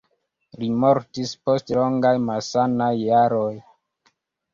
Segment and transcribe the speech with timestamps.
[0.61, 3.53] Li mortis post longaj malsanaj jaroj.